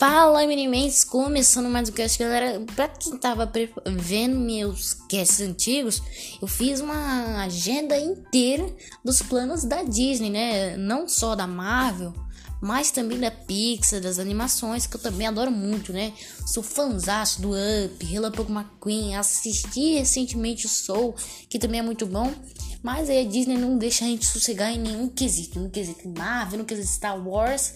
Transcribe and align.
Fala, 0.00 0.46
Minimates! 0.46 1.04
Começando 1.04 1.68
mais 1.68 1.90
um 1.90 1.92
cast, 1.92 2.18
galera. 2.18 2.58
Pra 2.74 2.88
quem 2.88 3.18
tava 3.18 3.52
vendo 3.84 4.34
meus 4.34 4.94
casts 4.94 5.42
antigos, 5.42 6.02
eu 6.40 6.48
fiz 6.48 6.80
uma 6.80 7.42
agenda 7.42 7.98
inteira 7.98 8.66
dos 9.04 9.20
planos 9.20 9.62
da 9.62 9.82
Disney, 9.82 10.30
né? 10.30 10.74
Não 10.78 11.06
só 11.06 11.34
da 11.36 11.46
Marvel, 11.46 12.14
mas 12.62 12.90
também 12.90 13.20
da 13.20 13.30
Pixar, 13.30 14.00
das 14.00 14.18
animações, 14.18 14.86
que 14.86 14.96
eu 14.96 15.00
também 15.02 15.26
adoro 15.26 15.50
muito, 15.50 15.92
né? 15.92 16.14
Sou 16.46 16.62
fãzaço 16.62 17.42
do 17.42 17.50
Up, 17.50 18.02
Relâmpago 18.02 18.50
McQueen, 18.50 19.16
assisti 19.16 19.98
recentemente 19.98 20.64
o 20.64 20.68
Soul, 20.70 21.14
que 21.46 21.58
também 21.58 21.80
é 21.80 21.82
muito 21.82 22.06
bom. 22.06 22.32
Mas 22.82 23.10
aí 23.10 23.26
a 23.26 23.28
Disney 23.28 23.58
não 23.58 23.76
deixa 23.76 24.04
a 24.04 24.08
gente 24.08 24.24
sossegar 24.24 24.72
em 24.72 24.78
nenhum 24.78 25.08
quesito. 25.08 25.60
No 25.60 25.70
quesito 25.70 26.08
Marvel, 26.08 26.60
no 26.60 26.64
quesito 26.64 26.88
Star 26.88 27.26
Wars. 27.26 27.74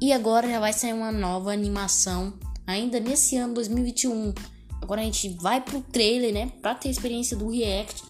E 0.00 0.12
agora 0.12 0.48
já 0.48 0.58
vai 0.58 0.72
sair 0.72 0.92
uma 0.92 1.12
nova 1.12 1.52
animação, 1.52 2.32
ainda 2.66 2.98
nesse 2.98 3.36
ano 3.36 3.54
2021. 3.54 4.32
Agora 4.80 5.00
a 5.00 5.04
gente 5.04 5.28
vai 5.40 5.60
pro 5.60 5.80
trailer, 5.82 6.32
né? 6.32 6.52
Pra 6.62 6.74
ter 6.74 6.88
a 6.88 6.92
experiência 6.92 7.36
do 7.36 7.50
React. 7.50 8.04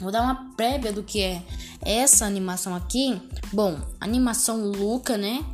Vou 0.00 0.10
dar 0.10 0.22
uma 0.22 0.52
prévia 0.56 0.92
do 0.92 1.02
que 1.02 1.22
é 1.22 1.42
essa 1.80 2.26
animação 2.26 2.74
aqui. 2.74 3.20
Bom, 3.52 3.80
animação 4.00 4.64
Luca, 4.64 5.16
né? 5.16 5.44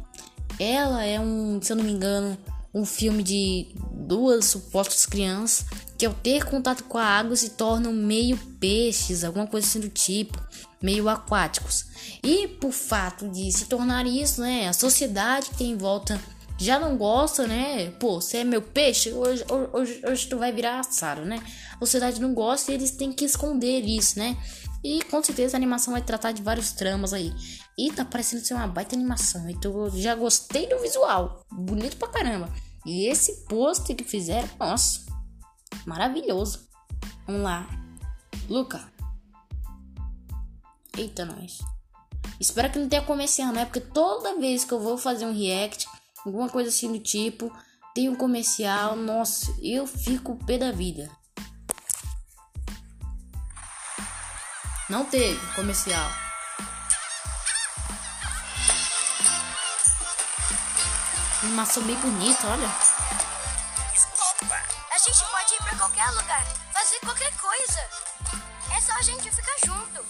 Ela 0.59 1.05
é 1.05 1.21
um, 1.21 1.61
se 1.63 1.71
eu 1.71 1.77
não 1.77 1.85
me 1.85 1.93
engano, 1.93 2.37
um 2.75 2.85
filme 2.85 3.23
de 3.23 3.69
duas 3.93 4.47
supostas 4.47 5.07
crianças 5.07 5.67
que 5.99 6.07
ao 6.07 6.15
ter 6.15 6.45
contato 6.45 6.85
com 6.85 6.97
a 6.97 7.05
água 7.05 7.35
se 7.35 7.51
tornam 7.51 7.93
meio 7.93 8.39
peixes, 8.61 9.25
alguma 9.25 9.49
coisa 9.49 9.67
assim 9.67 9.81
do 9.81 9.89
tipo, 9.89 10.41
meio 10.81 11.09
aquáticos. 11.09 11.87
E 12.23 12.47
por 12.47 12.71
fato 12.71 13.29
de 13.29 13.51
se 13.51 13.67
tornar 13.67 14.07
isso, 14.07 14.41
né, 14.41 14.69
a 14.69 14.73
sociedade 14.73 15.51
que 15.51 15.59
tem 15.59 15.73
em 15.73 15.77
volta 15.77 16.21
já 16.57 16.79
não 16.79 16.97
gosta, 16.97 17.47
né? 17.47 17.91
Pô, 18.01 18.21
você 18.21 18.39
é 18.39 18.45
meu 18.45 18.61
peixe, 18.61 19.13
hoje, 19.13 19.45
hoje, 19.73 20.03
hoje 20.05 20.27
tu 20.27 20.39
vai 20.39 20.53
virar 20.53 20.81
assado, 20.81 21.25
né? 21.25 21.41
A 21.75 21.79
sociedade 21.79 22.21
não 22.21 22.35
gosta 22.35 22.73
e 22.73 22.75
eles 22.75 22.91
têm 22.91 23.13
que 23.13 23.25
esconder 23.25 23.85
isso, 23.85 24.19
né? 24.19 24.37
E 24.83 25.03
com 25.05 25.23
certeza 25.23 25.57
a 25.57 25.59
animação 25.59 25.93
vai 25.93 26.03
tratar 26.03 26.33
de 26.33 26.43
vários 26.43 26.73
tramas 26.73 27.13
aí. 27.13 27.33
E 27.77 27.93
tá 27.93 28.05
parecendo 28.05 28.45
ser 28.45 28.55
uma 28.55 28.67
baita 28.67 28.97
animação. 28.97 29.49
Então 29.49 29.89
já 29.91 30.15
gostei 30.17 30.69
do 30.69 30.81
visual. 30.81 31.45
Bonito 31.51 31.97
pra 31.97 32.09
caramba. 32.09 32.53
E 32.85 33.07
esse 33.07 33.45
pôster 33.49 33.95
que 33.95 34.05
fizeram, 34.05 34.49
nossa, 34.59 35.01
maravilhoso. 35.87 36.69
Vamos 37.27 37.43
lá. 37.43 37.67
Luca. 38.49 38.93
Eita, 40.97 41.25
nós. 41.25 41.59
Espero 42.41 42.71
que 42.71 42.79
não 42.79 42.89
tenha 42.89 43.03
comercial, 43.03 43.53
né? 43.53 43.65
Porque 43.65 43.81
toda 43.81 44.39
vez 44.39 44.65
que 44.65 44.73
eu 44.73 44.81
vou 44.81 44.97
fazer 44.97 45.27
um 45.27 45.37
react, 45.37 45.87
alguma 46.25 46.49
coisa 46.49 46.69
assim 46.69 46.93
do 46.93 46.99
tipo, 46.99 47.53
tem 47.95 48.09
um 48.09 48.15
comercial, 48.15 48.95
nossa, 48.97 49.55
eu 49.61 49.87
fico 49.87 50.37
pé 50.47 50.57
da 50.59 50.71
vida. 50.71 51.11
Não 54.89 55.05
teve 55.05 55.39
comercial. 55.55 56.09
Animação 61.43 61.83
bem 61.83 61.97
bonita, 61.97 62.47
olha. 62.47 63.08
Qualquer 65.79 66.11
lugar, 66.11 66.45
fazer 66.73 66.99
qualquer 67.01 67.33
coisa. 67.37 67.89
É 68.77 68.81
só 68.81 68.93
a 68.95 69.03
gente 69.03 69.31
ficar 69.31 69.55
junto. 69.65 70.05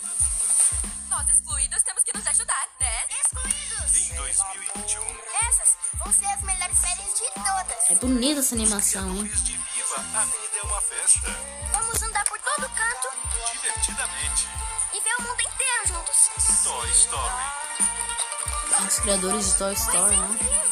Nós 1.10 1.28
excluídos 1.28 1.82
temos 1.82 2.02
que 2.02 2.16
nos 2.16 2.26
ajudar, 2.26 2.68
né? 2.80 3.04
Excluídos! 3.22 4.10
Em 4.10 4.16
2021, 4.16 5.02
Essas 5.46 5.76
vão 5.94 6.12
ser 6.12 6.26
as 6.26 6.40
melhores 6.42 6.78
férias 6.78 7.14
de 7.14 7.30
todas. 7.34 7.90
É 7.90 7.94
bonita 7.96 8.40
essa 8.40 8.54
animação, 8.54 9.08
hein? 9.14 9.30
a 10.14 10.24
vida 10.24 10.56
é 10.58 10.62
uma 10.62 10.80
festa. 10.80 11.28
Vamos 11.72 12.02
andar 12.02 12.24
por 12.24 12.38
todo 12.38 12.68
canto 12.70 13.08
Divertidamente. 13.52 14.48
e 14.94 15.00
ver 15.00 15.14
o 15.18 15.22
mundo 15.22 15.40
inteiro 15.40 15.88
juntos. 15.88 16.64
Toy 16.64 16.90
Story. 16.90 17.44
Os 18.86 18.98
criadores 19.00 19.46
de 19.52 19.58
Toy 19.58 19.74
Story, 19.74 20.16
né? 20.16 20.67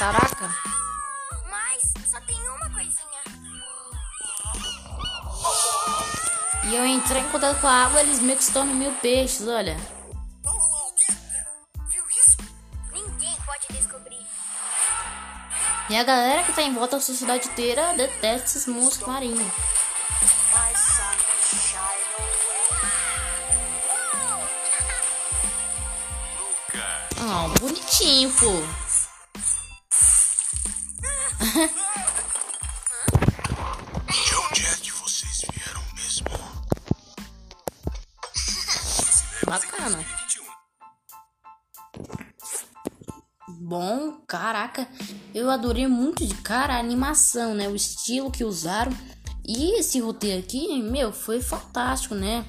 Caraca. 0.00 0.48
Mas 1.50 1.92
só 2.10 2.18
tem 2.22 2.40
uma 2.48 2.70
coisinha. 2.70 3.20
E 6.64 6.74
eu 6.74 6.86
entrei 6.86 7.20
em 7.20 7.28
contato 7.28 7.60
com 7.60 7.66
a 7.66 7.84
água, 7.84 8.00
eles 8.00 8.18
meio 8.18 8.38
que 8.38 8.44
se 8.44 8.50
tornam 8.50 8.74
mil 8.74 8.92
peixes, 9.02 9.46
olha. 9.46 9.76
Viu 11.90 12.02
isso? 12.18 12.38
Ninguém 12.90 13.36
pode 13.44 13.66
descobrir. 13.78 14.26
E 15.90 15.96
a 15.98 16.02
galera 16.02 16.44
que 16.44 16.54
tá 16.54 16.62
em 16.62 16.72
volta 16.72 16.96
da 16.96 17.02
sociedade 17.02 17.48
inteira 17.48 17.92
detesta 17.92 18.46
esses 18.46 18.66
monstros 18.66 19.06
marinhos. 19.06 19.52
Ah, 27.18 27.48
bonitinho, 27.60 28.32
pô. 28.32 28.89
De 31.50 31.58
onde 34.36 34.66
é 34.66 34.76
que 34.76 34.92
vocês 34.92 35.42
vieram 35.52 35.82
mesmo? 35.96 36.26
Bacana. 39.44 39.96
2021. 39.96 40.44
Bom, 43.48 44.20
caraca, 44.28 44.86
eu 45.34 45.50
adorei 45.50 45.88
muito 45.88 46.24
de 46.24 46.34
cara 46.36 46.74
a 46.74 46.78
animação, 46.78 47.52
né? 47.54 47.68
O 47.68 47.74
estilo 47.74 48.30
que 48.30 48.44
usaram. 48.44 48.92
E 49.44 49.80
esse 49.80 49.98
roteiro 49.98 50.38
aqui, 50.38 50.80
meu, 50.80 51.12
foi 51.12 51.42
fantástico, 51.42 52.14
né? 52.14 52.44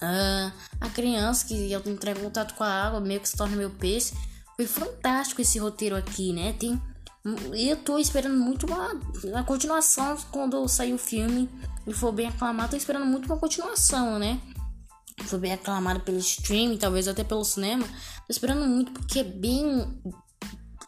Ah, 0.00 0.52
a 0.80 0.88
criança 0.88 1.44
que 1.46 1.72
entrar 1.72 2.12
em 2.12 2.22
contato 2.22 2.54
com 2.54 2.62
a 2.62 2.68
água 2.68 3.00
meio 3.00 3.18
que 3.20 3.28
se 3.28 3.36
torna 3.36 3.56
meu 3.56 3.70
peixe. 3.70 4.14
Foi 4.54 4.66
fantástico 4.66 5.40
esse 5.40 5.58
roteiro 5.58 5.96
aqui, 5.96 6.32
né? 6.32 6.52
Tem. 6.52 6.80
E 7.54 7.68
eu 7.68 7.76
tô 7.76 7.98
esperando 7.98 8.36
muito 8.38 8.66
uma, 8.66 9.00
uma 9.24 9.44
continuação 9.44 10.16
quando 10.30 10.66
sair 10.66 10.92
o 10.92 10.98
filme 10.98 11.48
e 11.86 11.92
for 11.92 12.12
bem 12.12 12.26
aclamado. 12.28 12.70
Tô 12.70 12.76
esperando 12.76 13.06
muito 13.06 13.26
uma 13.26 13.38
continuação, 13.38 14.18
né? 14.18 14.40
foi 15.24 15.38
bem 15.38 15.52
aclamado 15.52 16.00
pelo 16.00 16.18
streaming, 16.18 16.76
talvez 16.76 17.08
até 17.08 17.22
pelo 17.24 17.44
cinema. 17.44 17.84
Tô 17.86 18.30
esperando 18.30 18.66
muito 18.66 18.92
porque 18.92 19.20
é 19.20 19.24
bem. 19.24 19.86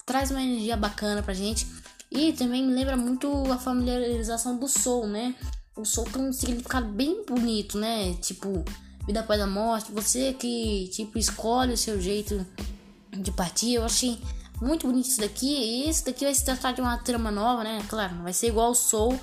traz 0.04 0.30
uma 0.30 0.42
energia 0.42 0.76
bacana 0.76 1.22
pra 1.22 1.34
gente. 1.34 1.66
E 2.10 2.32
também 2.32 2.64
me 2.64 2.72
lembra 2.72 2.96
muito 2.96 3.28
a 3.50 3.58
familiarização 3.58 4.56
do 4.56 4.68
Soul, 4.68 5.06
né? 5.06 5.34
O 5.76 5.84
Soul 5.84 6.08
tem 6.10 6.22
um 6.22 6.32
significado 6.32 6.86
bem 6.86 7.24
bonito, 7.24 7.78
né? 7.78 8.14
Tipo, 8.14 8.64
vida 9.06 9.20
após 9.20 9.40
a 9.40 9.46
morte. 9.46 9.90
Você 9.92 10.32
que, 10.32 10.88
tipo, 10.92 11.18
escolhe 11.18 11.72
o 11.72 11.78
seu 11.78 12.00
jeito 12.00 12.46
de 13.10 13.32
partir. 13.32 13.74
Eu 13.74 13.84
achei 13.84 14.18
muito 14.60 14.86
bonito 14.86 15.08
isso 15.08 15.20
daqui. 15.20 15.46
E 15.46 15.88
esse 15.88 16.04
daqui 16.04 16.24
vai 16.24 16.34
se 16.34 16.44
tratar 16.44 16.72
de 16.72 16.80
uma 16.80 16.96
trama 16.98 17.30
nova, 17.30 17.64
né? 17.64 17.82
Claro, 17.88 18.14
não 18.16 18.22
vai 18.22 18.32
ser 18.32 18.48
igual 18.48 18.70
o 18.70 18.74
Soul. 18.74 19.18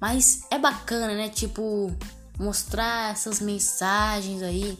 Mas 0.00 0.42
é 0.50 0.58
bacana, 0.58 1.14
né? 1.14 1.28
Tipo, 1.28 1.90
mostrar 2.38 3.12
essas 3.12 3.40
mensagens 3.40 4.42
aí 4.42 4.78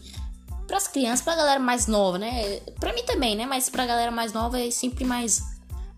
pras 0.67 0.89
crianças, 0.89 1.23
pra 1.23 1.37
galera 1.37 1.61
mais 1.61 1.87
nova, 1.87 2.19
né? 2.19 2.61
Pra 2.81 2.93
mim 2.93 3.03
também, 3.05 3.37
né? 3.37 3.47
Mas 3.47 3.69
pra 3.69 3.87
galera 3.87 4.11
mais 4.11 4.33
nova 4.33 4.59
é 4.59 4.71
sempre 4.71 5.05
mais, 5.05 5.43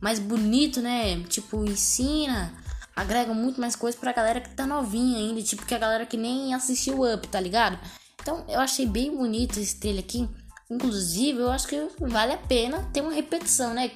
mais 0.00 0.18
bonito, 0.18 0.80
né? 0.80 1.20
Tipo, 1.24 1.64
ensina, 1.64 2.52
agrega 2.94 3.32
muito 3.32 3.60
mais 3.60 3.76
coisas 3.76 3.98
pra 3.98 4.12
galera 4.12 4.40
que 4.40 4.50
tá 4.50 4.66
novinha 4.66 5.18
ainda, 5.18 5.42
tipo, 5.42 5.64
que 5.64 5.74
a 5.74 5.78
galera 5.78 6.06
que 6.06 6.16
nem 6.16 6.54
assistiu 6.54 7.02
Up, 7.02 7.26
tá 7.28 7.40
ligado? 7.40 7.78
Então, 8.20 8.44
eu 8.48 8.60
achei 8.60 8.86
bem 8.86 9.16
bonito 9.16 9.60
esse 9.60 9.76
trailer 9.76 10.02
aqui. 10.02 10.28
Inclusive, 10.68 11.38
eu 11.38 11.50
acho 11.50 11.68
que 11.68 11.88
vale 12.00 12.32
a 12.32 12.38
pena 12.38 12.82
ter 12.92 13.00
uma 13.00 13.12
repetição, 13.12 13.72
né? 13.72 13.90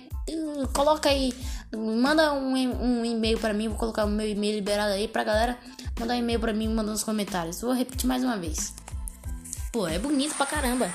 Coloca 0.72 1.08
aí, 1.08 1.32
manda 1.74 2.32
um, 2.32 2.54
um 2.54 3.04
e-mail 3.04 3.38
pra 3.38 3.52
mim, 3.52 3.68
vou 3.68 3.76
colocar 3.76 4.04
o 4.04 4.08
meu 4.08 4.28
e-mail 4.28 4.54
liberado 4.54 4.92
aí 4.92 5.08
pra 5.08 5.24
galera 5.24 5.58
mandar 5.98 6.14
um 6.14 6.18
e-mail 6.18 6.38
pra 6.38 6.52
mim 6.52 6.68
mandando 6.68 6.92
nos 6.92 7.02
comentários. 7.02 7.60
Vou 7.60 7.72
repetir 7.72 8.06
mais 8.06 8.22
uma 8.22 8.36
vez. 8.36 8.72
Pô, 9.72 9.88
é 9.88 9.98
bonito 9.98 10.36
pra 10.36 10.46
caramba. 10.46 10.92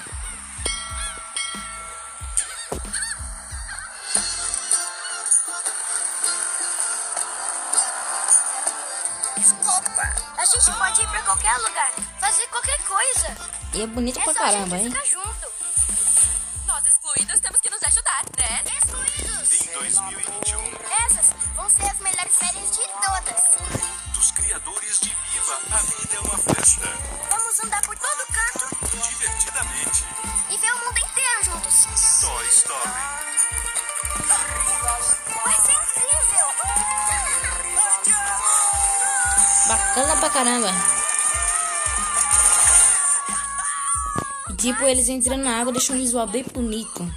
Desculpa, 9.37 10.01
a 10.37 10.45
gente 10.45 10.77
pode 10.77 11.01
ir 11.01 11.07
pra 11.09 11.21
qualquer 11.23 11.57
lugar, 11.57 11.91
fazer 12.21 12.47
qualquer 12.47 12.77
coisa. 12.83 13.55
E 13.73 13.81
é 13.81 13.87
bonito 13.87 14.19
É 14.19 14.23
pra 14.23 14.33
caramba, 14.33 14.77
hein? 14.77 14.93
2021. 19.95 20.59
Essas 21.05 21.33
vão 21.55 21.69
ser 21.69 21.85
as 21.85 21.99
melhores 21.99 22.35
férias 22.35 22.71
de 22.71 22.83
todas. 23.05 23.43
Dos 24.13 24.31
criadores 24.31 24.99
de 24.99 25.09
Viva, 25.09 25.57
a 25.71 25.77
vida 25.77 26.15
é 26.15 26.19
uma 26.19 26.37
festa. 26.37 26.89
Vamos 27.29 27.63
andar 27.63 27.81
por 27.83 27.97
todo 27.97 28.27
canto. 28.27 28.75
Divertidamente. 29.09 30.03
E 30.51 30.57
ver 30.57 30.73
o 30.73 30.85
mundo 30.85 30.97
inteiro 30.97 31.45
juntos. 31.45 31.87
Toy 32.19 32.47
Story. 32.47 32.89
Vai 35.45 35.55
ser 35.61 35.71
incrível. 35.71 36.47
Bacana 39.67 40.17
pra 40.17 40.29
caramba. 40.29 40.71
Tipo, 44.57 44.83
eles 44.85 45.07
entrando 45.07 45.43
na 45.43 45.61
água 45.61 45.71
deixam 45.71 45.95
um 45.95 45.99
visual 45.99 46.27
bem 46.27 46.43
bonito. 46.43 47.09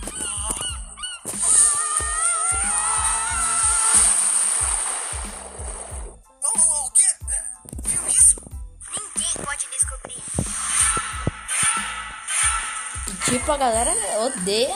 Tipo, 13.29 13.53
a 13.53 13.57
galera 13.59 13.93
odeia 14.21 14.75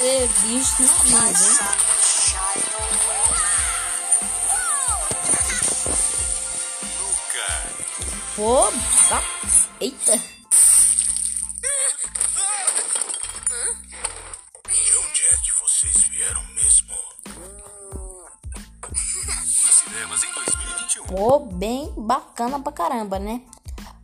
é, 0.00 0.26
bicho 0.42 0.82
mais, 1.10 1.40
hein? 1.42 1.56
Luca. 7.00 7.48
Pô, 8.36 8.68
ah, 9.12 9.22
eita. 9.80 10.16
De 14.68 14.96
onde 14.96 15.22
é 15.26 15.36
que 15.38 15.52
vocês 15.60 15.96
vieram 16.10 16.44
mesmo? 16.54 16.94
Nos 18.88 19.74
cinemas 19.74 20.22
em 20.22 20.32
2021. 20.32 21.06
Pô, 21.06 21.40
bem 21.40 21.92
bacana 21.96 22.60
pra 22.60 22.70
caramba, 22.70 23.18
né? 23.18 23.40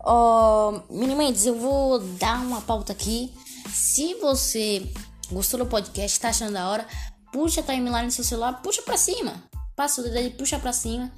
Ó, 0.00 0.80
Minimendes, 0.90 1.46
eu 1.46 1.56
vou 1.56 2.00
dar 2.00 2.40
uma 2.40 2.60
pauta 2.60 2.92
aqui. 2.92 3.32
Se 3.76 4.14
você 4.14 4.90
gostou 5.30 5.60
do 5.60 5.66
podcast, 5.66 6.18
tá 6.18 6.30
achando 6.30 6.54
da 6.54 6.66
hora, 6.66 6.86
puxa 7.30 7.60
a 7.60 7.62
timeline 7.62 8.06
no 8.06 8.10
seu 8.10 8.24
celular, 8.24 8.62
puxa 8.62 8.80
pra 8.80 8.96
cima. 8.96 9.44
Passa 9.76 10.00
o 10.00 10.04
dedo 10.04 10.16
aí, 10.16 10.30
puxa 10.30 10.58
pra 10.58 10.72
cima. 10.72 11.12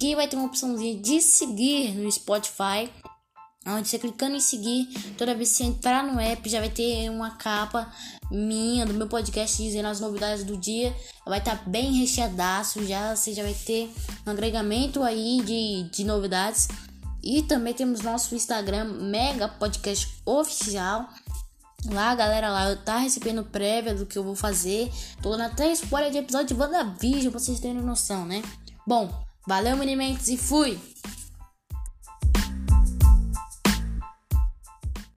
Que 0.00 0.16
vai 0.16 0.26
ter 0.26 0.34
uma 0.34 0.46
opçãozinha 0.46 1.00
de 1.00 1.22
seguir 1.22 1.94
no 1.94 2.10
Spotify. 2.10 2.90
Onde 3.64 3.88
você 3.88 4.00
clicando 4.00 4.34
em 4.34 4.40
seguir, 4.40 4.88
toda 5.16 5.32
vez 5.32 5.50
que 5.52 5.58
você 5.58 5.62
entrar 5.62 6.02
no 6.02 6.18
app, 6.18 6.48
já 6.50 6.58
vai 6.58 6.68
ter 6.68 7.08
uma 7.08 7.36
capa 7.36 7.88
minha 8.32 8.84
do 8.84 8.92
meu 8.92 9.06
podcast 9.06 9.62
dizendo 9.62 9.86
as 9.86 10.00
novidades 10.00 10.42
do 10.42 10.56
dia. 10.56 10.92
Vai 11.24 11.38
estar 11.38 11.56
tá 11.56 11.70
bem 11.70 11.92
recheadaço 11.92 12.84
já. 12.84 13.14
Você 13.14 13.32
já 13.32 13.44
vai 13.44 13.54
ter 13.54 13.88
um 14.26 14.30
agregamento 14.32 15.04
aí 15.04 15.40
de, 15.44 15.88
de 15.90 16.02
novidades. 16.02 16.66
E 17.22 17.44
também 17.44 17.72
temos 17.72 18.00
nosso 18.00 18.34
Instagram, 18.34 18.84
Mega 18.84 19.46
Podcast 19.46 20.08
Oficial. 20.26 21.08
Lá, 21.90 22.14
galera, 22.14 22.48
lá 22.48 22.70
eu 22.70 22.76
tá 22.76 22.98
recebendo 22.98 23.44
prévia 23.44 23.94
do 23.94 24.06
que 24.06 24.16
eu 24.16 24.22
vou 24.22 24.36
fazer. 24.36 24.90
Tô 25.20 25.30
dando 25.30 25.42
até 25.42 25.72
spoiler 25.72 26.12
de 26.12 26.18
episódio 26.18 26.54
de 26.54 26.62
WandaVision 26.62 27.30
pra 27.30 27.40
vocês 27.40 27.58
terem 27.58 27.82
noção, 27.82 28.24
né? 28.24 28.42
Bom, 28.86 29.10
valeu, 29.46 29.76
Minimentos, 29.76 30.28
e 30.28 30.36
fui! 30.36 30.78